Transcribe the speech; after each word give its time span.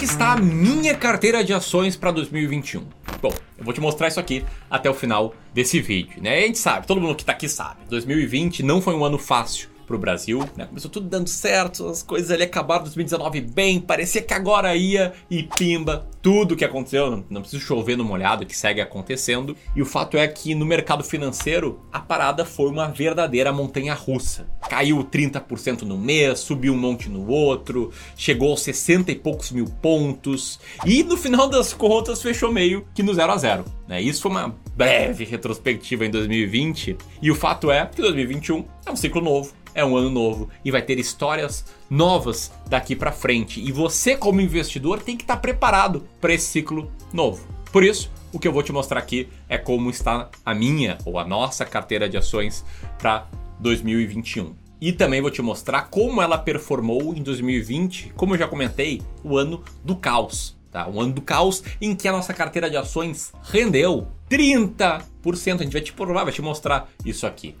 que 0.00 0.06
está 0.06 0.32
a 0.32 0.36
minha 0.38 0.94
carteira 0.94 1.44
de 1.44 1.52
ações 1.52 1.94
para 1.94 2.10
2021? 2.10 2.86
Bom, 3.20 3.34
eu 3.58 3.62
vou 3.62 3.74
te 3.74 3.82
mostrar 3.82 4.08
isso 4.08 4.18
aqui 4.18 4.42
até 4.70 4.88
o 4.88 4.94
final 4.94 5.34
desse 5.52 5.78
vídeo, 5.78 6.22
né? 6.22 6.38
A 6.38 6.46
gente 6.46 6.58
sabe, 6.58 6.86
todo 6.86 7.02
mundo 7.02 7.14
que 7.14 7.22
tá 7.22 7.32
aqui 7.32 7.46
sabe. 7.46 7.80
2020 7.90 8.62
não 8.62 8.80
foi 8.80 8.94
um 8.94 9.04
ano 9.04 9.18
fácil 9.18 9.68
pro 9.90 9.98
Brasil, 9.98 10.48
né? 10.56 10.66
Começou 10.66 10.88
tudo 10.88 11.08
dando 11.08 11.28
certo, 11.28 11.88
as 11.88 12.00
coisas 12.00 12.30
ali 12.30 12.44
acabaram 12.44 12.84
2019 12.84 13.40
bem, 13.40 13.80
parecia 13.80 14.22
que 14.22 14.32
agora 14.32 14.76
ia 14.76 15.12
e 15.28 15.42
pimba, 15.42 16.08
tudo 16.22 16.54
que 16.54 16.64
aconteceu, 16.64 17.10
não, 17.10 17.24
não 17.28 17.40
preciso 17.40 17.64
chover 17.64 17.96
no 17.96 18.04
molhado, 18.04 18.46
que 18.46 18.56
segue 18.56 18.80
acontecendo. 18.80 19.56
E 19.74 19.82
o 19.82 19.86
fato 19.86 20.16
é 20.16 20.28
que 20.28 20.54
no 20.54 20.64
mercado 20.64 21.02
financeiro, 21.02 21.80
a 21.92 21.98
parada 21.98 22.44
foi 22.44 22.70
uma 22.70 22.86
verdadeira 22.86 23.52
montanha 23.52 23.92
russa. 23.92 24.46
Caiu 24.68 25.02
30% 25.02 25.82
no 25.82 25.98
mês, 25.98 26.38
subiu 26.38 26.72
um 26.72 26.78
monte 26.78 27.08
no 27.08 27.28
outro, 27.28 27.90
chegou 28.16 28.52
aos 28.52 28.62
60 28.62 29.10
e 29.10 29.16
poucos 29.16 29.50
mil 29.50 29.64
pontos, 29.82 30.60
e 30.86 31.02
no 31.02 31.16
final 31.16 31.48
das 31.48 31.72
contas 31.72 32.22
fechou 32.22 32.52
meio 32.52 32.86
que 32.94 33.02
no 33.02 33.12
0 33.12 33.32
a 33.32 33.36
0 33.36 33.64
né? 33.88 34.00
Isso 34.00 34.22
foi 34.22 34.30
uma 34.30 34.54
breve 34.76 35.24
retrospectiva 35.24 36.06
em 36.06 36.10
2020, 36.10 36.96
e 37.20 37.28
o 37.28 37.34
fato 37.34 37.72
é 37.72 37.84
que 37.86 38.00
2021 38.00 38.64
é 38.86 38.90
um 38.92 38.96
ciclo 38.96 39.20
novo 39.20 39.52
é 39.74 39.84
um 39.84 39.96
ano 39.96 40.10
novo 40.10 40.48
e 40.64 40.70
vai 40.70 40.82
ter 40.82 40.98
histórias 40.98 41.64
novas 41.88 42.52
daqui 42.68 42.94
para 42.94 43.12
frente. 43.12 43.60
E 43.60 43.72
você, 43.72 44.16
como 44.16 44.40
investidor, 44.40 45.00
tem 45.00 45.16
que 45.16 45.22
estar 45.22 45.36
tá 45.36 45.40
preparado 45.40 46.06
para 46.20 46.32
esse 46.32 46.46
ciclo 46.46 46.90
novo. 47.12 47.46
Por 47.72 47.84
isso, 47.84 48.10
o 48.32 48.38
que 48.38 48.48
eu 48.48 48.52
vou 48.52 48.62
te 48.62 48.72
mostrar 48.72 48.98
aqui 48.98 49.28
é 49.48 49.58
como 49.58 49.90
está 49.90 50.28
a 50.44 50.54
minha 50.54 50.98
ou 51.04 51.18
a 51.18 51.24
nossa 51.24 51.64
carteira 51.64 52.08
de 52.08 52.16
ações 52.16 52.64
para 52.98 53.26
2021. 53.60 54.54
E 54.80 54.92
também 54.92 55.20
vou 55.20 55.30
te 55.30 55.42
mostrar 55.42 55.82
como 55.82 56.22
ela 56.22 56.38
performou 56.38 57.14
em 57.14 57.22
2020, 57.22 58.12
como 58.16 58.34
eu 58.34 58.38
já 58.38 58.48
comentei, 58.48 59.02
o 59.22 59.36
ano 59.36 59.62
do 59.84 59.94
caos. 59.94 60.58
Tá? 60.70 60.88
Um 60.88 61.00
ano 61.00 61.12
do 61.12 61.20
caos 61.20 61.62
em 61.80 61.94
que 61.94 62.06
a 62.06 62.12
nossa 62.12 62.32
carteira 62.32 62.70
de 62.70 62.76
ações 62.76 63.32
rendeu 63.42 64.08
30%. 64.30 65.02
A 65.60 65.62
gente 65.64 65.72
vai 65.72 65.82
te 65.82 65.92
provar, 65.92 66.24
vai 66.24 66.32
te 66.32 66.40
mostrar 66.40 66.88
isso 67.04 67.26
aqui 67.26 67.56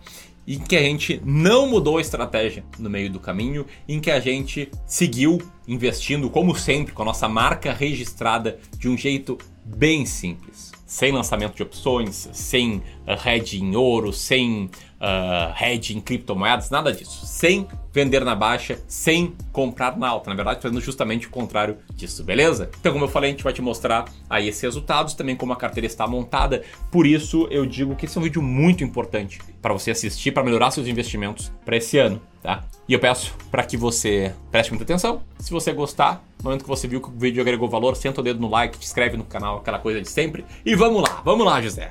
em 0.46 0.58
que 0.58 0.76
a 0.76 0.82
gente 0.82 1.20
não 1.24 1.66
mudou 1.66 1.98
a 1.98 2.00
estratégia 2.00 2.64
no 2.78 2.90
meio 2.90 3.10
do 3.10 3.20
caminho, 3.20 3.66
em 3.88 4.00
que 4.00 4.10
a 4.10 4.20
gente 4.20 4.70
seguiu 4.86 5.38
investindo, 5.68 6.28
como 6.30 6.54
sempre, 6.54 6.92
com 6.92 7.02
a 7.02 7.06
nossa 7.06 7.28
marca 7.28 7.72
registrada 7.72 8.58
de 8.76 8.88
um 8.88 8.96
jeito 8.96 9.38
bem 9.64 10.04
simples. 10.04 10.72
Sem 10.86 11.12
lançamento 11.12 11.54
de 11.54 11.62
opções, 11.62 12.28
sem 12.32 12.76
uh, 12.76 13.28
hedge 13.28 13.62
em 13.62 13.76
ouro, 13.76 14.12
sem 14.12 14.68
uh, 15.00 15.54
hedge 15.62 15.96
em 15.96 16.00
criptomoedas, 16.00 16.70
nada 16.70 16.92
disso. 16.92 17.26
Sem 17.26 17.66
vender 17.92 18.24
na 18.24 18.34
baixa, 18.34 18.78
sem 18.86 19.34
comprar 19.52 19.96
na 19.96 20.08
alta. 20.08 20.30
Na 20.30 20.36
verdade, 20.36 20.60
fazendo 20.60 20.80
justamente 20.80 21.26
o 21.26 21.30
contrário 21.30 21.78
disso, 21.94 22.22
beleza? 22.22 22.70
Então, 22.80 22.92
como 22.92 23.04
eu 23.04 23.08
falei, 23.08 23.30
a 23.30 23.32
gente 23.32 23.42
vai 23.42 23.52
te 23.52 23.62
mostrar 23.62 24.04
aí 24.28 24.48
esses 24.48 24.62
resultados, 24.62 25.14
também 25.14 25.34
como 25.34 25.52
a 25.52 25.56
carteira 25.56 25.86
está 25.86 26.06
montada. 26.06 26.62
Por 26.90 27.06
isso, 27.06 27.48
eu 27.50 27.66
digo 27.66 27.96
que 27.96 28.04
esse 28.04 28.16
é 28.16 28.20
um 28.20 28.24
vídeo 28.24 28.42
muito 28.42 28.84
importante 28.84 29.40
para 29.60 29.72
você 29.72 29.90
assistir, 29.90 30.32
para 30.32 30.44
melhorar 30.44 30.70
seus 30.70 30.86
investimentos 30.86 31.50
para 31.64 31.76
esse 31.76 31.98
ano, 31.98 32.20
tá? 32.42 32.64
E 32.88 32.92
eu 32.92 32.98
peço 32.98 33.34
para 33.50 33.62
que 33.64 33.76
você 33.76 34.34
preste 34.50 34.70
muita 34.70 34.84
atenção. 34.84 35.22
Se 35.38 35.50
você 35.50 35.72
gostar, 35.72 36.24
no 36.38 36.44
momento 36.44 36.62
que 36.62 36.68
você 36.68 36.88
viu 36.88 37.00
que 37.00 37.08
o 37.08 37.12
vídeo 37.12 37.40
agregou 37.40 37.68
valor, 37.68 37.96
senta 37.96 38.20
o 38.20 38.24
dedo 38.24 38.40
no 38.40 38.48
like, 38.48 38.78
te 38.78 38.86
inscreve 38.86 39.16
no 39.16 39.24
canal, 39.24 39.58
aquela 39.58 39.78
coisa 39.78 40.00
de 40.00 40.08
sempre. 40.08 40.44
E 40.64 40.74
vamos 40.74 41.02
lá, 41.02 41.22
vamos 41.24 41.44
lá, 41.46 41.60
José. 41.60 41.90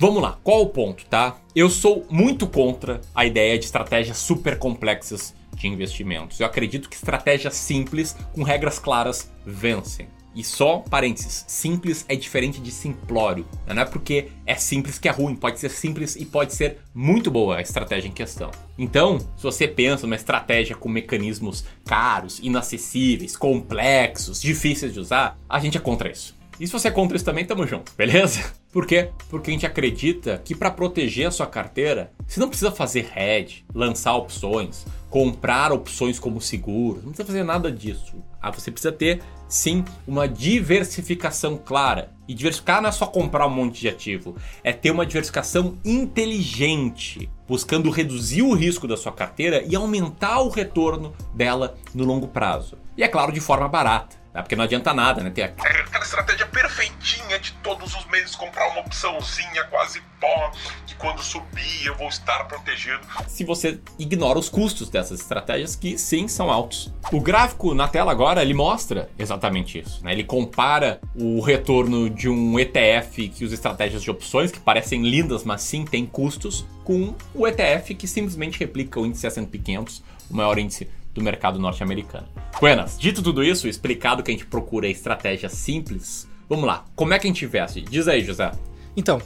Vamos 0.00 0.22
lá. 0.22 0.38
Qual 0.42 0.62
o 0.62 0.66
ponto, 0.70 1.04
tá? 1.04 1.36
Eu 1.54 1.68
sou 1.68 2.06
muito 2.08 2.46
contra 2.46 3.02
a 3.14 3.26
ideia 3.26 3.58
de 3.58 3.66
estratégias 3.66 4.16
super 4.16 4.58
complexas 4.58 5.34
de 5.54 5.68
investimentos. 5.68 6.40
Eu 6.40 6.46
acredito 6.46 6.88
que 6.88 6.96
estratégias 6.96 7.54
simples, 7.54 8.16
com 8.34 8.42
regras 8.42 8.78
claras, 8.78 9.30
vencem. 9.44 10.08
E 10.34 10.42
só 10.42 10.78
parênteses, 10.78 11.44
simples 11.46 12.06
é 12.08 12.16
diferente 12.16 12.60
de 12.60 12.70
simplório. 12.70 13.46
Não 13.66 13.82
é 13.82 13.84
porque 13.84 14.28
é 14.46 14.54
simples 14.54 14.98
que 14.98 15.08
é 15.08 15.10
ruim, 15.10 15.34
pode 15.34 15.58
ser 15.58 15.68
simples 15.68 16.16
e 16.16 16.24
pode 16.24 16.54
ser 16.54 16.78
muito 16.94 17.30
boa 17.30 17.56
a 17.56 17.60
estratégia 17.60 18.08
em 18.08 18.12
questão. 18.12 18.50
Então, 18.78 19.18
se 19.18 19.42
você 19.42 19.68
pensa 19.68 20.06
numa 20.06 20.16
estratégia 20.16 20.76
com 20.76 20.88
mecanismos 20.88 21.64
caros, 21.84 22.38
inacessíveis, 22.38 23.36
complexos, 23.36 24.40
difíceis 24.40 24.94
de 24.94 25.00
usar, 25.00 25.36
a 25.46 25.58
gente 25.58 25.76
é 25.76 25.80
contra 25.80 26.10
isso. 26.10 26.39
E 26.60 26.66
se 26.66 26.74
você 26.74 26.88
é 26.88 26.90
contra 26.90 27.16
isso 27.16 27.24
também, 27.24 27.42
tamo 27.42 27.66
junto, 27.66 27.90
beleza? 27.96 28.52
Por 28.70 28.86
quê? 28.86 29.08
Porque 29.30 29.50
a 29.50 29.52
gente 29.54 29.64
acredita 29.64 30.42
que 30.44 30.54
para 30.54 30.70
proteger 30.70 31.26
a 31.26 31.30
sua 31.30 31.46
carteira, 31.46 32.12
você 32.28 32.38
não 32.38 32.48
precisa 32.48 32.70
fazer 32.70 33.10
hedge, 33.16 33.64
lançar 33.74 34.14
opções, 34.14 34.84
comprar 35.08 35.72
opções 35.72 36.18
como 36.18 36.38
seguro, 36.38 36.98
não 36.98 37.12
precisa 37.12 37.24
fazer 37.24 37.44
nada 37.44 37.72
disso. 37.72 38.22
Ah, 38.42 38.50
você 38.50 38.70
precisa 38.70 38.92
ter 38.92 39.22
sim 39.48 39.82
uma 40.06 40.28
diversificação 40.28 41.56
clara. 41.56 42.12
E 42.28 42.34
diversificar 42.34 42.82
não 42.82 42.90
é 42.90 42.92
só 42.92 43.06
comprar 43.06 43.46
um 43.46 43.50
monte 43.50 43.80
de 43.80 43.88
ativo, 43.88 44.36
é 44.62 44.70
ter 44.70 44.90
uma 44.90 45.06
diversificação 45.06 45.78
inteligente, 45.82 47.30
buscando 47.48 47.90
reduzir 47.90 48.42
o 48.42 48.52
risco 48.52 48.86
da 48.86 48.98
sua 48.98 49.12
carteira 49.12 49.64
e 49.66 49.74
aumentar 49.74 50.40
o 50.42 50.50
retorno 50.50 51.14
dela 51.34 51.74
no 51.94 52.04
longo 52.04 52.28
prazo. 52.28 52.76
E 52.98 53.02
é 53.02 53.08
claro, 53.08 53.32
de 53.32 53.40
forma 53.40 53.66
barata. 53.66 54.19
É 54.32 54.42
porque 54.42 54.54
não 54.54 54.64
adianta 54.64 54.94
nada, 54.94 55.22
né? 55.22 55.30
Ter 55.30 55.42
aquela 55.42 56.04
estratégia 56.04 56.46
perfeitinha 56.46 57.38
de 57.38 57.52
todos 57.54 57.94
os 57.94 58.04
meses 58.06 58.36
comprar 58.36 58.68
uma 58.68 58.80
opçãozinha 58.80 59.64
quase 59.64 60.00
pó, 60.20 60.52
que 60.86 60.94
quando 60.94 61.20
subir 61.20 61.86
eu 61.86 61.96
vou 61.96 62.08
estar 62.08 62.44
protegido. 62.44 63.00
Se 63.26 63.44
você 63.44 63.80
ignora 63.98 64.38
os 64.38 64.48
custos 64.48 64.88
dessas 64.88 65.20
estratégias, 65.20 65.74
que 65.74 65.98
sim 65.98 66.28
são 66.28 66.50
altos. 66.50 66.92
O 67.12 67.20
gráfico 67.20 67.74
na 67.74 67.88
tela 67.88 68.12
agora 68.12 68.42
ele 68.42 68.54
mostra 68.54 69.10
exatamente 69.18 69.80
isso. 69.80 70.04
Né? 70.04 70.12
Ele 70.12 70.24
compara 70.24 71.00
o 71.14 71.40
retorno 71.40 72.08
de 72.08 72.28
um 72.28 72.58
ETF 72.58 73.28
que 73.30 73.44
usa 73.44 73.54
estratégias 73.54 74.02
de 74.02 74.10
opções, 74.10 74.52
que 74.52 74.60
parecem 74.60 75.02
lindas, 75.02 75.42
mas 75.42 75.62
sim 75.62 75.84
tem 75.84 76.06
custos, 76.06 76.64
com 76.84 77.14
o 77.34 77.46
ETF 77.46 77.94
que 77.94 78.06
simplesmente 78.06 78.58
replica 78.58 79.00
o 79.00 79.06
índice 79.06 79.26
S&P 79.26 79.58
500, 79.58 80.02
o 80.30 80.36
maior 80.36 80.58
índice 80.58 80.88
do 81.12 81.22
mercado 81.22 81.58
norte-americano. 81.58 82.28
Buenas, 82.60 82.98
dito 82.98 83.22
tudo 83.22 83.42
isso, 83.42 83.68
explicado 83.68 84.22
que 84.22 84.30
a 84.30 84.34
gente 84.34 84.46
procura 84.46 84.88
estratégia 84.88 85.48
simples, 85.48 86.28
vamos 86.48 86.64
lá, 86.64 86.84
como 86.94 87.14
é 87.14 87.18
que 87.18 87.26
a 87.26 87.30
gente 87.30 87.44
investe? 87.44 87.80
Diz 87.82 88.08
aí, 88.08 88.24
José. 88.24 88.50
Então, 88.96 89.20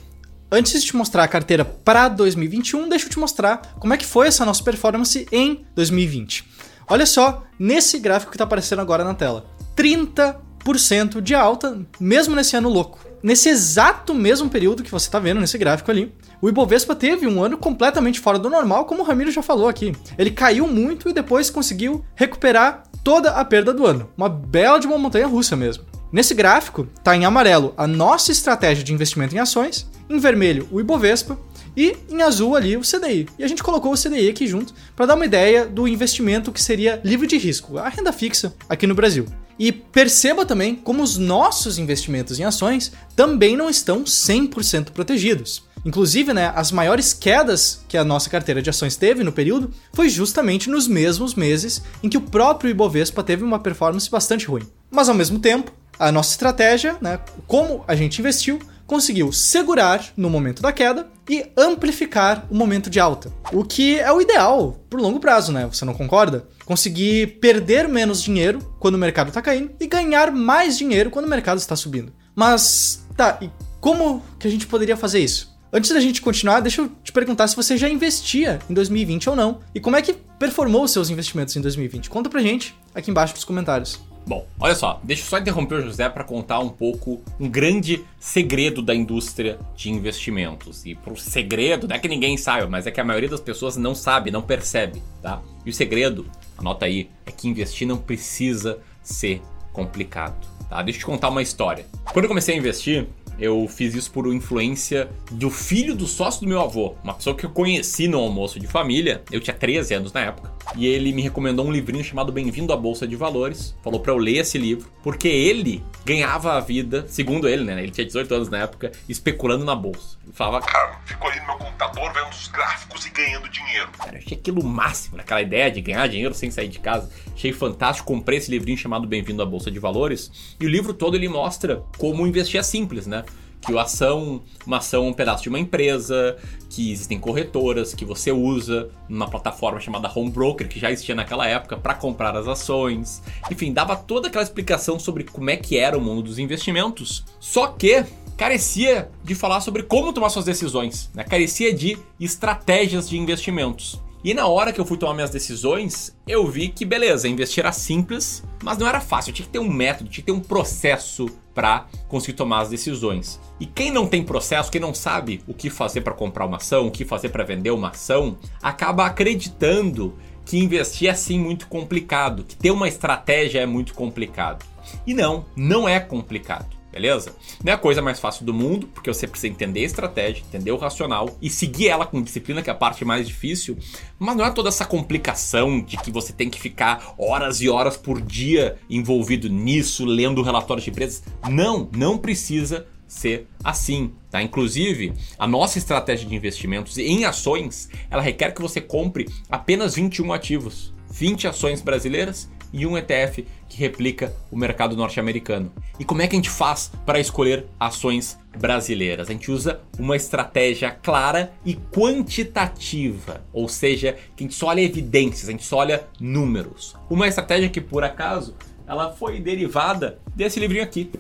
antes 0.50 0.81
de 0.81 0.87
te 0.87 0.97
mostrar 0.97 1.25
a 1.25 1.28
carteira 1.28 1.65
para 1.65 2.09
2021, 2.09 2.89
deixa 2.89 3.06
eu 3.06 3.11
te 3.11 3.19
mostrar 3.19 3.75
como 3.78 3.93
é 3.93 3.97
que 3.97 4.06
foi 4.06 4.28
essa 4.28 4.44
nossa 4.44 4.62
performance 4.62 5.27
em 5.31 5.65
2020. 5.75 6.44
Olha 6.89 7.06
só 7.06 7.44
nesse 7.59 7.99
gráfico 7.99 8.31
que 8.31 8.37
está 8.37 8.44
aparecendo 8.44 8.81
agora 8.81 9.05
na 9.05 9.15
tela. 9.15 9.47
30% 9.77 11.21
de 11.21 11.34
alta, 11.34 11.81
mesmo 11.99 12.37
nesse 12.37 12.56
ano 12.56 12.69
louco. 12.69 13.00
Nesse 13.25 13.49
exato 13.49 14.12
mesmo 14.12 14.51
período 14.51 14.83
que 14.83 14.91
você 14.91 15.07
está 15.07 15.19
vendo 15.19 15.41
nesse 15.41 15.57
gráfico 15.57 15.91
ali, 15.91 16.12
o 16.43 16.49
Ibovespa 16.51 16.95
teve 16.95 17.27
um 17.27 17.43
ano 17.43 17.57
completamente 17.57 18.21
fora 18.21 18.39
do 18.39 18.51
normal, 18.51 18.85
como 18.85 19.01
o 19.01 19.05
Ramiro 19.07 19.31
já 19.31 19.41
falou 19.41 19.67
aqui. 19.67 19.95
Ele 20.19 20.31
caiu 20.31 20.67
muito 20.67 21.09
e 21.09 21.12
depois 21.15 21.49
conseguiu 21.49 22.05
recuperar 22.15 22.83
toda 23.03 23.31
a 23.31 23.43
perda 23.43 23.73
do 23.73 23.87
ano. 23.87 24.11
Uma 24.15 24.29
bela 24.29 24.79
de 24.79 24.87
uma 24.87 24.99
montanha 24.99 25.27
russa 25.27 25.57
mesmo. 25.57 25.85
Nesse 26.12 26.35
gráfico, 26.35 26.87
está 26.99 27.17
em 27.17 27.25
amarelo 27.25 27.73
a 27.79 27.87
nossa 27.87 28.31
estratégia 28.31 28.85
de 28.85 28.93
investimento 28.93 29.35
em 29.35 29.39
ações, 29.39 29.91
em 30.06 30.19
vermelho 30.19 30.69
o 30.71 30.79
Ibovespa 30.79 31.39
e 31.75 31.97
em 32.11 32.21
azul 32.21 32.55
ali 32.55 32.77
o 32.77 32.83
CDI. 32.83 33.27
E 33.39 33.43
a 33.43 33.49
gente 33.49 33.62
colocou 33.62 33.91
o 33.91 33.97
CDI 33.97 34.29
aqui 34.29 34.47
junto 34.47 34.75
para 34.95 35.06
dar 35.06 35.15
uma 35.15 35.25
ideia 35.25 35.65
do 35.65 35.88
investimento 35.88 36.53
que 36.53 36.61
seria 36.61 37.00
livre 37.03 37.26
de 37.26 37.38
risco, 37.38 37.79
a 37.79 37.88
renda 37.88 38.12
fixa 38.12 38.55
aqui 38.69 38.87
no 38.87 38.94
Brasil. 38.94 39.25
E 39.59 39.71
perceba 39.73 40.45
também 40.45 40.75
como 40.75 41.03
os 41.03 41.17
nossos 41.17 41.79
investimentos 41.79 42.39
em 42.39 42.45
ações 42.45 42.93
também 43.15 43.56
não 43.56 43.71
estão 43.71 44.05
100% 44.05 44.91
protegidos. 44.91 45.62
Inclusive, 45.85 46.33
né, 46.33 46.51
as 46.55 46.73
maiores 46.73 47.12
quedas 47.12 47.85
que 47.87 47.97
a 47.97 48.05
nossa 48.05 48.31
carteira 48.31 48.62
de 48.62 48.71
ações 48.71 48.97
teve 48.97 49.23
no 49.23 49.33
período 49.33 49.71
foi 49.93 50.09
justamente 50.09 50.71
nos 50.71 50.89
mesmos 50.89 51.35
meses 51.35 51.83
em 52.03 52.09
que 52.09 52.17
o 52.17 52.23
próprio 52.23 52.71
Ibovespa 52.71 53.23
teve 53.23 53.45
uma 53.45 53.59
performance 53.59 54.11
bastante 54.11 54.47
ruim. 54.47 54.67
Mas 54.91 55.11
ao 55.11 55.15
mesmo 55.15 55.39
tempo, 55.39 55.71
a 55.99 56.11
nossa 56.11 56.31
estratégia, 56.31 56.97
né, 57.03 57.21
como 57.47 57.85
a 57.87 57.95
gente 57.95 58.19
investiu, 58.19 58.59
conseguiu 58.87 59.33
segurar 59.33 60.13
no 60.17 60.31
momento 60.31 60.63
da 60.63 60.73
queda 60.73 61.09
e 61.29 61.47
amplificar 61.57 62.47
o 62.51 62.55
momento 62.55 62.91
de 62.91 63.01
alta. 63.01 63.33
O 63.53 63.65
que 63.65 63.99
é 63.99 64.13
o 64.13 64.21
ideal 64.21 64.79
por 64.91 65.01
longo 65.01 65.21
prazo, 65.21 65.53
né? 65.53 65.67
Você 65.67 65.85
não 65.85 65.95
concorda? 65.95 66.47
Conseguir 66.65 67.39
perder 67.41 67.89
menos 67.89 68.23
dinheiro 68.23 68.59
quando 68.79 68.95
o 68.95 68.99
mercado 68.99 69.29
está 69.29 69.41
caindo 69.41 69.71
e 69.81 69.87
ganhar 69.87 70.31
mais 70.31 70.77
dinheiro 70.77 71.11
quando 71.11 71.27
o 71.27 71.31
mercado 71.31 71.59
está 71.59 71.75
subindo. 71.75 72.13
Mas 72.35 73.07
tá, 73.17 73.39
e 73.41 73.51
como 73.81 74.23
que 74.39 74.47
a 74.47 74.51
gente 74.51 74.67
poderia 74.67 74.97
fazer 74.97 75.21
isso? 75.21 75.55
Antes 75.73 75.91
da 75.91 75.99
gente 75.99 76.23
continuar, 76.23 76.61
deixa 76.61 76.83
eu 76.83 76.91
te 77.03 77.11
perguntar 77.11 77.49
se 77.49 77.57
você 77.57 77.77
já 77.77 77.89
investia 77.89 78.61
em 78.71 78.75
2020 78.75 79.31
ou 79.31 79.35
não. 79.35 79.61
E 79.75 79.81
como 79.81 79.97
é 79.97 80.03
que 80.03 80.15
performou 80.39 80.85
os 80.85 80.93
seus 80.93 81.11
investimentos 81.11 81.57
em 81.57 81.61
2020? 81.61 82.09
Conta 82.09 82.31
pra 82.31 82.41
gente 82.41 82.77
aqui 82.95 83.11
embaixo 83.11 83.35
nos 83.35 83.43
comentários. 83.43 83.99
Bom, 84.26 84.47
olha 84.59 84.75
só, 84.75 85.00
deixa 85.03 85.23
eu 85.23 85.26
só 85.26 85.38
interromper 85.38 85.75
o 85.75 85.82
José 85.82 86.09
para 86.09 86.25
contar 86.25 86.59
um 86.59 86.71
pouco 86.71 87.23
um 87.38 87.47
grande 87.49 88.03
segredo 88.19 88.81
da 88.81 88.94
indústria 88.94 89.59
de 89.76 89.91
investimentos. 89.91 90.87
E 90.87 90.94
pro 90.94 91.15
segredo, 91.15 91.87
não 91.87 91.94
é 91.94 91.99
que 91.99 92.09
ninguém 92.09 92.37
saiba, 92.38 92.67
mas 92.67 92.87
é 92.87 92.91
que 92.91 93.00
a 93.00 93.05
maioria 93.05 93.29
das 93.29 93.41
pessoas 93.41 93.76
não 93.76 93.94
sabe, 93.94 94.31
não 94.31 94.41
percebe, 94.41 95.03
tá? 95.21 95.43
E 95.67 95.69
o 95.69 95.75
segredo, 95.75 96.26
anota 96.56 96.87
aí, 96.87 97.11
é 97.26 97.31
que 97.31 97.47
investir 97.49 97.87
não 97.87 97.99
precisa 97.99 98.79
ser 99.03 99.43
complicado, 99.75 100.47
tá? 100.71 100.82
Deixa 100.82 100.99
eu 100.99 101.00
te 101.00 101.06
contar 101.06 101.29
uma 101.29 101.43
história. 101.43 101.85
Quando 102.11 102.25
eu 102.25 102.29
comecei 102.29 102.55
a 102.55 102.59
investir, 102.59 103.06
eu 103.39 103.67
fiz 103.69 103.95
isso 103.95 104.11
por 104.11 104.27
influência 104.33 105.09
do 105.31 105.51
filho 105.51 105.95
do 105.95 106.07
sócio 106.07 106.43
do 106.43 106.49
meu 106.49 106.61
avô, 106.61 106.95
uma 107.03 107.15
pessoa 107.15 107.37
que 107.37 107.45
eu 107.45 107.51
conheci 107.51 108.09
no 108.09 108.19
almoço 108.19 108.61
de 108.61 108.67
família. 108.67 109.23
Eu 109.31 109.41
tinha 109.41 109.55
13 109.55 109.95
anos 109.95 110.13
na 110.13 110.21
época. 110.21 110.53
E 110.77 110.87
ele 110.87 111.13
me 111.13 111.23
recomendou 111.23 111.67
um 111.67 111.71
livrinho 111.71 112.03
chamado 112.03 112.33
Bem-vindo 112.33 112.73
à 112.73 112.77
Bolsa 112.77 113.07
de 113.07 113.15
Valores. 113.15 113.77
Falou 113.83 114.01
para 114.01 114.13
eu 114.13 114.17
ler 114.17 114.39
esse 114.39 114.59
livro, 114.59 114.89
porque 115.03 115.29
ele 115.29 115.85
ganhava 116.05 116.55
a 116.55 116.61
vida, 116.61 117.05
segundo 117.07 117.49
ele, 117.49 117.65
né? 117.65 117.83
Ele 117.83 117.93
tinha 117.93 118.05
18 118.05 118.35
anos 118.35 118.49
na 118.49 118.59
época, 118.59 118.91
especulando 119.09 119.65
na 119.65 119.75
bolsa. 119.75 120.17
Ele 120.25 120.33
falava, 120.33 120.65
Cara, 120.67 121.01
fico 121.05 121.27
ali 121.27 121.39
no 121.41 121.47
meu 121.47 121.57
computador 121.57 122.13
vendo 122.13 122.31
os 122.31 122.49
gráficos 122.49 123.07
e 123.07 123.11
ganhando 123.11 123.49
dinheiro. 123.49 123.89
Cara, 123.99 124.17
eu 124.17 124.19
achei 124.19 124.37
aquilo 124.37 124.65
máximo, 124.65 125.17
naquela 125.17 125.43
ideia 125.43 125.71
de 125.71 125.81
ganhar 125.81 126.09
dinheiro 126.09 126.35
sem 126.35 126.51
sair 126.51 126.69
de 126.69 126.79
casa. 126.79 127.11
Achei 127.35 127.53
fantástico, 127.53 128.07
comprei 128.07 128.39
esse 128.39 128.51
livrinho 128.51 128.77
chamado 128.77 129.07
Bem-vindo 129.07 129.43
à 129.43 129.47
Bolsa 129.47 129.71
de 129.71 129.79
Valores. 129.79 130.57
E 130.59 130.67
o 130.67 130.69
livro 130.69 130.93
todo 130.93 131.17
ele 131.17 131.29
mostra 131.29 131.83
como 131.99 132.27
investir 132.27 132.59
é 132.59 132.63
simples, 132.63 133.07
né? 133.07 133.24
Que 133.64 133.76
a 133.76 133.82
ação, 133.82 134.43
uma 134.66 134.78
ação 134.78 135.06
é 135.06 135.08
um 135.08 135.12
pedaço 135.12 135.43
de 135.43 135.49
uma 135.49 135.58
empresa, 135.58 136.37
que 136.69 136.93
existem 136.93 137.19
corretoras 137.19 137.94
que 137.94 138.05
você 138.05 138.31
usa 138.32 138.90
numa 139.08 139.28
plataforma 139.28 139.81
chamada 139.81 140.11
Home 140.14 140.31
Broker, 140.31 140.69
que 140.69 140.78
já 140.78 140.90
existia 140.90 141.14
naquela 141.14 141.46
época, 141.46 141.76
para 141.76 141.94
comprar 141.94 142.37
as 142.37 142.46
ações. 142.46 143.22
Enfim, 143.50 143.72
dava 143.72 143.96
toda 143.96 144.28
aquela 144.28 144.44
explicação 144.44 144.99
sobre 144.99 145.25
como 145.25 145.50
é 145.50 145.56
que 145.56 145.78
era 145.78 145.96
o 145.96 146.00
mundo 146.00 146.22
dos 146.22 146.38
investimentos. 146.38 147.25
Só 147.40 147.69
que 147.69 148.05
carecia 148.37 149.08
de 149.22 149.34
falar 149.34 149.61
sobre 149.61 149.82
como 149.84 150.12
tomar 150.12 150.28
suas 150.28 150.44
decisões, 150.44 151.11
né? 151.14 151.25
carecia 151.25 151.72
de 151.72 151.96
estratégias 152.20 153.08
de 153.08 153.16
investimentos. 153.16 154.00
E 154.25 154.32
na 154.32 154.46
hora 154.46 154.72
que 154.72 154.81
eu 154.81 154.87
fui 154.87 154.96
tomar 154.96 155.12
minhas 155.12 155.31
decisões, 155.31 156.16
eu 156.26 156.50
vi 156.50 156.69
que 156.69 156.87
beleza, 156.87 157.28
investir 157.28 157.62
era 157.62 157.72
simples, 157.72 158.43
mas 158.62 158.78
não 158.78 158.88
era 158.88 158.99
fácil. 158.99 159.31
Eu 159.31 159.34
tinha 159.34 159.46
que 159.46 159.52
ter 159.52 159.58
um 159.58 159.70
método, 159.70 160.08
tinha 160.08 160.22
que 160.22 160.32
ter 160.32 160.32
um 160.32 160.40
processo 160.40 161.28
para 161.55 161.87
conseguir 162.09 162.37
tomar 162.37 162.61
as 162.61 162.69
decisões. 162.69 163.41
E 163.61 163.67
quem 163.67 163.91
não 163.91 164.06
tem 164.06 164.23
processo, 164.23 164.71
quem 164.71 164.81
não 164.81 164.93
sabe 164.93 165.41
o 165.47 165.55
que 165.55 165.71
fazer 165.71 166.01
para 166.01 166.12
comprar 166.12 166.45
uma 166.47 166.56
ação, 166.56 166.89
o 166.89 166.91
que 166.91 167.05
fazer 167.05 167.29
para 167.29 167.45
vender 167.45 167.71
uma 167.71 167.91
ação, 167.91 168.37
acaba 168.62 169.06
acreditando 169.06 170.19
que 170.45 170.59
investir 170.59 171.09
é 171.09 171.15
sim 171.15 171.39
muito 171.39 171.69
complicado, 171.69 172.45
que 172.45 172.56
ter 172.56 172.71
uma 172.71 172.89
estratégia 172.89 173.61
é 173.61 173.67
muito 173.67 173.95
complicado. 173.95 174.65
E 175.06 175.15
não, 175.15 175.47
não 175.56 175.89
é 175.89 175.99
complicado 175.99 176.84
beleza? 176.94 177.35
Não 177.62 177.73
é 177.73 177.75
a 177.75 177.79
coisa 177.79 178.00
mais 178.00 178.20
fácil 178.20 178.46
do 178.46 178.55
mundo, 178.55 178.87
porque 178.94 179.12
você 179.12 179.26
precisa 179.26 179.52
entender 179.52 179.81
a 179.81 179.85
estratégia, 179.85 180.44
entender 180.46 180.70
o 180.70 180.76
racional 180.76 181.37
e 181.43 181.50
seguir 181.50 181.88
ela 181.88 182.06
com 182.06 182.23
disciplina, 182.23 182.62
que 182.62 182.70
é 182.70 182.73
a 182.73 182.76
parte 182.76 183.05
mais 183.05 183.26
difícil. 183.26 183.76
Mas 184.17 184.37
não 184.37 184.44
é 184.44 184.50
toda 184.52 184.69
essa 184.69 184.85
complicação 184.85 185.81
de 185.81 185.96
que 185.96 186.12
você 186.12 186.32
tem 186.32 186.49
que 186.49 186.61
ficar 186.61 187.14
horas 187.19 187.61
e 187.61 187.69
horas 187.69 187.96
por 187.96 188.20
dia 188.20 188.76
envolvido 188.88 189.49
nisso, 189.49 190.05
lendo 190.05 190.41
relatórios 190.41 190.85
de 190.85 190.91
empresas. 190.91 191.25
Não, 191.50 191.88
não 191.96 192.17
precisa 192.17 192.87
ser 193.08 193.49
assim, 193.62 194.12
tá? 194.31 194.40
Inclusive, 194.40 195.12
a 195.37 195.49
nossa 195.49 195.79
estratégia 195.79 196.29
de 196.29 196.35
investimentos 196.35 196.97
em 196.97 197.25
ações, 197.25 197.88
ela 198.08 198.23
requer 198.23 198.52
que 198.52 198.62
você 198.62 198.81
compre 198.81 199.29
apenas 199.50 199.97
21 199.97 200.32
ativos, 200.32 200.94
20 201.11 201.49
ações 201.49 201.82
brasileiras 201.82 202.49
e 202.75 202.85
um 202.85 202.99
ETF 202.99 203.47
que 203.69 203.79
replica 203.79 204.35
o 204.50 204.56
mercado 204.56 204.97
norte-americano. 204.97 205.73
E 205.99 206.05
como 206.05 206.21
é 206.21 206.26
que 206.26 206.35
a 206.35 206.38
gente 206.38 206.50
faz 206.50 206.91
para 207.06 207.21
escolher 207.21 207.67
ações 207.79 208.37
brasileiras? 208.59 209.29
A 209.29 209.32
gente 209.32 209.50
usa 209.50 209.81
uma 209.97 210.17
estratégia 210.17 210.91
clara 210.91 211.53
e 211.65 211.76
quantitativa, 211.76 213.44
ou 213.53 213.69
seja, 213.69 214.17
que 214.35 214.43
a 214.43 214.47
gente 214.47 214.56
só 214.56 214.67
olha 214.67 214.81
evidências, 214.81 215.49
a 215.49 215.53
gente 215.53 215.65
só 215.65 215.79
olha 215.79 216.05
números. 216.21 216.97
Uma 217.09 217.29
estratégia 217.29 217.69
que 217.69 217.81
por 217.81 218.03
acaso 218.03 218.56
ela 218.88 219.12
foi 219.12 219.41
derivada 219.41 220.19
desse 220.35 220.59
livrinho 220.59 220.82
aqui. 220.82 221.11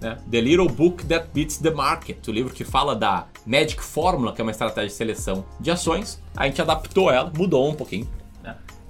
Né? 0.00 0.18
The 0.28 0.40
Little 0.40 0.68
Book 0.68 1.06
That 1.06 1.28
Beats 1.32 1.58
the 1.58 1.70
Market, 1.70 2.26
o 2.26 2.32
livro 2.32 2.52
que 2.52 2.64
fala 2.64 2.96
da 2.96 3.28
Magic 3.46 3.80
Formula, 3.80 4.32
que 4.32 4.40
é 4.40 4.44
uma 4.44 4.50
estratégia 4.50 4.88
de 4.88 4.94
seleção 4.94 5.44
de 5.60 5.70
ações. 5.70 6.20
A 6.36 6.46
gente 6.46 6.60
adaptou 6.60 7.08
ela, 7.08 7.32
mudou 7.36 7.70
um 7.70 7.74
pouquinho, 7.74 8.08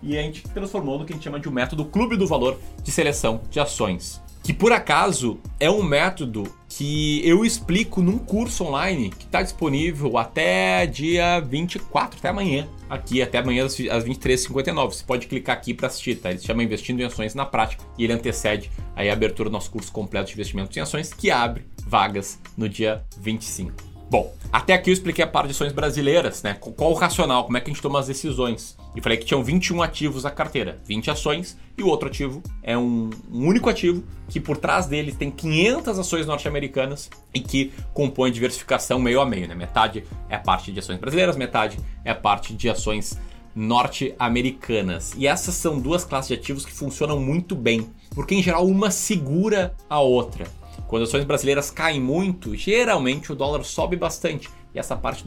e 0.03 0.19
a 0.19 0.23
gente 0.23 0.43
transformou 0.43 0.99
no 0.99 1.05
que 1.05 1.13
a 1.13 1.17
gente 1.17 1.25
chama 1.25 1.39
de 1.39 1.49
um 1.49 1.53
método 1.53 1.85
Clube 1.85 2.17
do 2.17 2.27
Valor 2.27 2.59
de 2.83 2.91
Seleção 2.91 3.41
de 3.51 3.61
Ações. 3.61 4.21
Que 4.43 4.53
por 4.53 4.73
acaso 4.73 5.39
é 5.61 5.71
um 5.71 5.85
método 5.85 6.53
que 6.69 7.21
eu 7.25 7.45
explico 7.45 8.03
num 8.03 8.19
curso 8.19 8.65
online 8.65 9.11
que 9.11 9.25
está 9.25 9.41
disponível 9.41 10.19
até 10.19 10.85
dia 10.85 11.39
24, 11.39 12.19
até 12.19 12.29
amanhã. 12.29 12.67
Aqui, 12.91 13.23
até 13.23 13.39
amanhã 13.39 13.65
às 13.65 13.77
23h59. 13.77 14.87
Você 14.93 15.05
pode 15.05 15.29
clicar 15.29 15.57
aqui 15.57 15.73
para 15.73 15.87
assistir, 15.87 16.17
tá? 16.17 16.31
Ele 16.31 16.41
se 16.41 16.47
chama 16.47 16.65
Investindo 16.65 17.01
em 17.01 17.05
Ações 17.05 17.37
na 17.37 17.47
Prática 17.47 17.85
e 17.97 18.03
ele 18.03 18.13
antecede 18.13 18.69
aí 18.97 19.09
a 19.09 19.13
abertura 19.13 19.49
do 19.49 19.53
nosso 19.53 19.71
curso 19.71 19.93
completo 19.93 20.27
de 20.27 20.33
investimentos 20.33 20.77
em 20.77 20.81
ações 20.81 21.15
que 21.15 21.31
abre 21.31 21.65
vagas 21.87 22.41
no 22.57 22.69
dia 22.69 23.05
25. 23.21 23.92
Bom, 24.13 24.31
até 24.53 24.75
aqui 24.75 24.91
eu 24.91 24.93
expliquei 24.93 25.25
a 25.25 25.27
parte 25.27 25.47
de 25.47 25.53
ações 25.53 25.73
brasileiras, 25.73 26.43
né? 26.43 26.53
Qual 26.53 26.91
o 26.91 26.95
racional, 26.95 27.45
como 27.45 27.57
é 27.57 27.63
que 27.63 27.71
a 27.71 27.73
gente 27.73 27.81
toma 27.81 27.99
as 27.99 28.09
decisões. 28.09 28.77
E 28.95 29.01
falei 29.01 29.17
que 29.17 29.25
tinham 29.25 29.43
21 29.43 29.81
ativos 29.81 30.25
na 30.25 30.31
carteira, 30.31 30.79
20 30.85 31.11
ações, 31.11 31.57
e 31.79 31.83
o 31.83 31.87
outro 31.87 32.09
ativo 32.09 32.43
é 32.63 32.77
um, 32.77 33.09
um 33.33 33.47
único 33.47 33.71
ativo 33.71 34.05
que 34.29 34.39
por 34.39 34.59
trás 34.59 34.85
dele 34.85 35.13
tem 35.13 35.31
500 35.31 35.99
ações 35.99 36.27
norte-americanas 36.27 37.09
e 37.33 37.41
que 37.41 37.73
compõe 37.95 38.31
diversificação 38.31 38.99
meio 38.99 39.19
a 39.19 39.25
meio, 39.25 39.49
né? 39.49 39.55
Metade 39.55 40.05
é 40.29 40.35
a 40.35 40.41
parte 40.41 40.71
de 40.71 40.79
ações 40.79 40.99
brasileiras, 40.99 41.35
metade 41.35 41.79
é 42.05 42.11
a 42.11 42.15
parte 42.15 42.53
de 42.53 42.69
ações 42.69 43.19
norte-americanas. 43.55 45.15
E 45.17 45.27
essas 45.27 45.55
são 45.55 45.81
duas 45.81 46.05
classes 46.05 46.29
de 46.29 46.35
ativos 46.35 46.67
que 46.67 46.73
funcionam 46.73 47.19
muito 47.19 47.57
bem, 47.57 47.89
porque 48.15 48.35
em 48.35 48.43
geral 48.43 48.67
uma 48.67 48.91
segura 48.91 49.75
a 49.89 50.01
outra. 50.01 50.47
Quando 50.93 51.05
ações 51.05 51.25
brasileiras 51.25 51.71
caem 51.71 51.99
muito, 51.99 52.55
geralmente 52.55 53.33
o 53.33 53.35
dólar 53.35 53.65
sobe 53.65 53.97
bastante. 53.97 54.51
E 54.75 54.79
essa 54.79 54.95
parte 54.95 55.25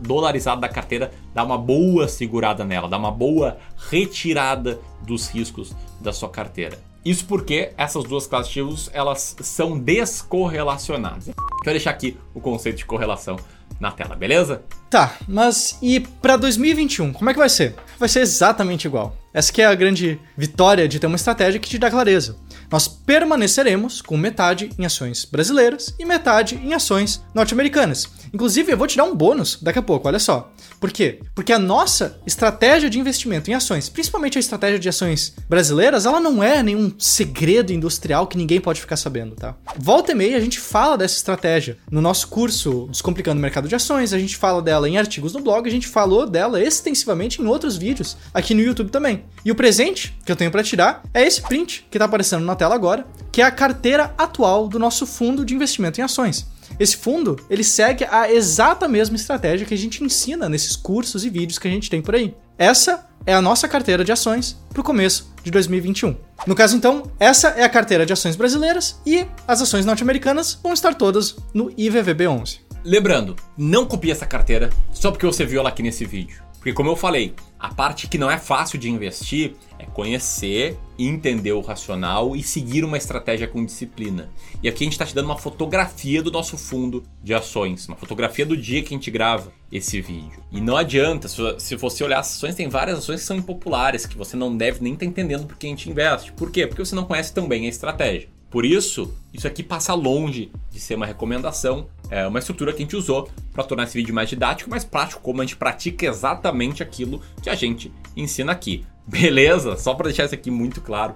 dolarizada 0.00 0.60
da 0.60 0.68
carteira 0.68 1.10
dá 1.34 1.42
uma 1.42 1.58
boa 1.58 2.06
segurada 2.06 2.64
nela, 2.64 2.88
dá 2.88 2.96
uma 2.96 3.10
boa 3.10 3.58
retirada 3.90 4.78
dos 5.02 5.26
riscos 5.26 5.74
da 6.00 6.12
sua 6.12 6.28
carteira. 6.28 6.78
Isso 7.04 7.24
porque 7.26 7.72
essas 7.76 8.04
duas 8.04 8.28
classes 8.28 8.52
de 8.52 8.60
ativos 8.60 8.90
elas 8.92 9.34
são 9.40 9.76
descorrelacionadas. 9.76 11.30
Quero 11.64 11.74
deixar 11.74 11.90
aqui 11.90 12.16
o 12.32 12.40
conceito 12.40 12.76
de 12.76 12.86
correlação 12.86 13.34
na 13.80 13.90
tela, 13.90 14.14
beleza? 14.14 14.62
Tá, 14.88 15.16
mas 15.26 15.76
e 15.82 15.98
para 15.98 16.36
2021, 16.36 17.12
como 17.12 17.28
é 17.28 17.32
que 17.32 17.40
vai 17.40 17.48
ser? 17.48 17.74
Vai 17.98 18.08
ser 18.08 18.20
exatamente 18.20 18.86
igual. 18.86 19.16
Essa 19.38 19.52
que 19.52 19.62
é 19.62 19.66
a 19.66 19.74
grande 19.76 20.18
vitória 20.36 20.88
de 20.88 20.98
ter 20.98 21.06
uma 21.06 21.14
estratégia 21.14 21.60
que 21.60 21.68
te 21.68 21.78
dá 21.78 21.88
clareza 21.88 22.34
nós 22.70 22.86
permaneceremos 22.86 24.02
com 24.02 24.16
metade 24.16 24.70
em 24.78 24.84
ações 24.84 25.24
brasileiras 25.24 25.94
e 25.98 26.04
metade 26.04 26.56
em 26.56 26.74
ações 26.74 27.22
norte-americanas. 27.34 28.06
Inclusive, 28.32 28.72
eu 28.72 28.76
vou 28.76 28.86
te 28.86 28.96
dar 28.96 29.04
um 29.04 29.14
bônus 29.14 29.58
daqui 29.62 29.78
a 29.78 29.82
pouco, 29.82 30.06
olha 30.06 30.18
só. 30.18 30.52
Por 30.78 30.92
quê? 30.92 31.20
Porque 31.34 31.52
a 31.52 31.58
nossa 31.58 32.20
estratégia 32.26 32.90
de 32.90 32.98
investimento 32.98 33.50
em 33.50 33.54
ações, 33.54 33.88
principalmente 33.88 34.36
a 34.36 34.40
estratégia 34.40 34.78
de 34.78 34.88
ações 34.88 35.34
brasileiras, 35.48 36.04
ela 36.04 36.20
não 36.20 36.42
é 36.42 36.62
nenhum 36.62 36.92
segredo 36.98 37.72
industrial 37.72 38.26
que 38.26 38.36
ninguém 38.36 38.60
pode 38.60 38.80
ficar 38.80 38.96
sabendo, 38.96 39.34
tá? 39.34 39.56
Volta 39.76 40.12
e 40.12 40.14
meia 40.14 40.36
a 40.36 40.40
gente 40.40 40.60
fala 40.60 40.98
dessa 40.98 41.16
estratégia. 41.16 41.78
No 41.90 42.00
nosso 42.00 42.28
curso 42.28 42.86
Descomplicando 42.90 43.38
o 43.38 43.42
Mercado 43.42 43.66
de 43.66 43.74
Ações, 43.74 44.12
a 44.12 44.18
gente 44.18 44.36
fala 44.36 44.60
dela 44.60 44.88
em 44.88 44.98
artigos 44.98 45.32
no 45.32 45.40
blog, 45.40 45.66
a 45.66 45.72
gente 45.72 45.88
falou 45.88 46.26
dela 46.26 46.62
extensivamente 46.62 47.40
em 47.40 47.46
outros 47.46 47.76
vídeos 47.76 48.16
aqui 48.34 48.54
no 48.54 48.60
YouTube 48.60 48.90
também. 48.90 49.24
E 49.44 49.50
o 49.50 49.54
presente 49.54 50.16
que 50.24 50.32
eu 50.32 50.36
tenho 50.36 50.50
para 50.50 50.62
tirar 50.62 51.02
é 51.14 51.22
esse 51.22 51.40
print 51.40 51.86
que 51.90 51.98
tá 51.98 52.04
aparecendo 52.04 52.44
na 52.44 52.56
tela 52.56 52.74
agora, 52.74 53.06
que 53.30 53.40
é 53.40 53.44
a 53.44 53.50
carteira 53.50 54.14
atual 54.18 54.68
do 54.68 54.78
nosso 54.78 55.06
fundo 55.06 55.44
de 55.44 55.54
investimento 55.54 56.00
em 56.00 56.04
ações. 56.04 56.46
Esse 56.78 56.96
fundo, 56.96 57.36
ele 57.48 57.64
segue 57.64 58.04
a 58.04 58.30
exata 58.30 58.86
mesma 58.86 59.16
estratégia 59.16 59.66
que 59.66 59.74
a 59.74 59.78
gente 59.78 60.02
ensina 60.04 60.48
nesses 60.48 60.76
cursos 60.76 61.24
e 61.24 61.30
vídeos 61.30 61.58
que 61.58 61.66
a 61.66 61.70
gente 61.70 61.90
tem 61.90 62.02
por 62.02 62.14
aí. 62.14 62.34
Essa 62.56 63.06
é 63.24 63.34
a 63.34 63.42
nossa 63.42 63.68
carteira 63.68 64.04
de 64.04 64.12
ações 64.12 64.56
para 64.70 64.80
o 64.80 64.84
começo 64.84 65.32
de 65.42 65.50
2021. 65.50 66.16
No 66.46 66.54
caso, 66.54 66.76
então, 66.76 67.10
essa 67.18 67.48
é 67.48 67.64
a 67.64 67.68
carteira 67.68 68.06
de 68.06 68.12
ações 68.12 68.36
brasileiras 68.36 69.00
e 69.04 69.26
as 69.46 69.60
ações 69.60 69.84
norte-americanas 69.84 70.58
vão 70.62 70.72
estar 70.72 70.94
todas 70.94 71.36
no 71.52 71.70
IVVB11. 71.72 72.60
Lembrando, 72.84 73.36
não 73.56 73.84
copie 73.84 74.10
essa 74.10 74.26
carteira 74.26 74.70
só 74.92 75.10
porque 75.10 75.26
você 75.26 75.44
viu 75.44 75.60
ela 75.60 75.68
aqui 75.68 75.82
nesse 75.82 76.04
vídeo. 76.04 76.42
Porque, 76.54 76.72
como 76.72 76.90
eu 76.90 76.96
falei, 76.96 77.34
a 77.58 77.74
parte 77.74 78.06
que 78.06 78.18
não 78.18 78.30
é 78.30 78.38
fácil 78.38 78.78
de 78.78 78.88
investir 78.88 79.54
é 79.78 79.84
conhecer, 79.86 80.76
entender 80.98 81.52
o 81.52 81.60
racional 81.60 82.36
e 82.36 82.42
seguir 82.42 82.84
uma 82.84 82.96
estratégia 82.96 83.48
com 83.48 83.64
disciplina. 83.64 84.28
E 84.62 84.68
aqui 84.68 84.82
a 84.82 84.86
gente 84.86 84.92
está 84.92 85.04
te 85.04 85.14
dando 85.14 85.26
uma 85.26 85.38
fotografia 85.38 86.22
do 86.22 86.30
nosso 86.30 86.56
fundo 86.56 87.04
de 87.22 87.34
ações, 87.34 87.86
uma 87.88 87.96
fotografia 87.96 88.44
do 88.44 88.56
dia 88.56 88.82
que 88.82 88.94
a 88.94 88.96
gente 88.96 89.10
grava 89.10 89.52
esse 89.72 90.00
vídeo. 90.00 90.42
E 90.50 90.60
não 90.60 90.76
adianta, 90.76 91.28
se 91.28 91.76
você 91.76 92.04
olhar 92.04 92.20
as 92.20 92.36
ações, 92.36 92.54
tem 92.54 92.68
várias 92.68 92.98
ações 92.98 93.20
que 93.20 93.26
são 93.26 93.36
impopulares, 93.36 94.06
que 94.06 94.16
você 94.16 94.36
não 94.36 94.56
deve 94.56 94.82
nem 94.82 94.94
estar 94.94 95.04
tá 95.04 95.10
entendendo 95.10 95.46
por 95.46 95.56
que 95.56 95.66
a 95.66 95.70
gente 95.70 95.90
investe. 95.90 96.32
Por 96.32 96.50
quê? 96.50 96.66
Porque 96.66 96.84
você 96.84 96.94
não 96.94 97.04
conhece 97.04 97.32
tão 97.32 97.46
bem 97.46 97.66
a 97.66 97.68
estratégia. 97.68 98.28
Por 98.50 98.64
isso, 98.64 99.14
isso 99.32 99.46
aqui 99.46 99.62
passa 99.62 99.92
longe 99.92 100.50
de 100.70 100.80
ser 100.80 100.94
uma 100.94 101.04
recomendação, 101.04 101.86
é 102.10 102.26
uma 102.26 102.38
estrutura 102.38 102.72
que 102.72 102.78
a 102.78 102.84
gente 102.84 102.96
usou 102.96 103.28
para 103.52 103.64
tornar 103.64 103.84
esse 103.84 103.94
vídeo 103.94 104.14
mais 104.14 104.28
didático, 104.28 104.70
mais 104.70 104.84
prático, 104.84 105.20
como 105.20 105.40
a 105.40 105.44
gente 105.44 105.56
pratica 105.56 106.06
exatamente 106.06 106.82
aquilo 106.82 107.22
que 107.42 107.50
a 107.50 107.54
gente 107.54 107.92
ensina 108.16 108.52
aqui. 108.52 108.84
Beleza? 109.06 109.76
Só 109.76 109.94
para 109.94 110.06
deixar 110.06 110.24
isso 110.24 110.34
aqui 110.34 110.50
muito 110.50 110.80
claro 110.80 111.14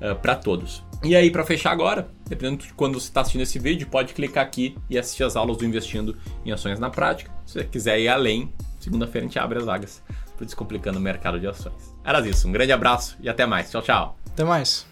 é, 0.00 0.14
para 0.14 0.34
todos. 0.34 0.84
E 1.02 1.16
aí, 1.16 1.30
para 1.30 1.44
fechar 1.44 1.70
agora, 1.70 2.08
dependendo 2.28 2.64
de 2.64 2.74
quando 2.74 3.00
você 3.00 3.08
está 3.08 3.22
assistindo 3.22 3.40
esse 3.40 3.58
vídeo, 3.58 3.86
pode 3.86 4.12
clicar 4.12 4.44
aqui 4.44 4.76
e 4.88 4.98
assistir 4.98 5.24
as 5.24 5.34
aulas 5.34 5.56
do 5.56 5.64
Investindo 5.64 6.16
em 6.44 6.52
Ações 6.52 6.78
na 6.78 6.90
Prática. 6.90 7.30
Se 7.46 7.54
você 7.54 7.64
quiser 7.64 7.98
ir 7.98 8.08
além, 8.08 8.52
segunda-feira 8.78 9.26
a 9.26 9.28
gente 9.28 9.38
abre 9.38 9.58
as 9.58 9.64
vagas 9.64 10.02
para 10.36 10.44
Descomplicando 10.44 10.98
o 10.98 11.02
Mercado 11.02 11.40
de 11.40 11.46
Ações. 11.46 11.94
Era 12.04 12.20
isso, 12.28 12.46
um 12.48 12.52
grande 12.52 12.72
abraço 12.72 13.16
e 13.20 13.28
até 13.28 13.46
mais. 13.46 13.70
Tchau, 13.70 13.82
tchau. 13.82 14.18
Até 14.26 14.44
mais. 14.44 14.89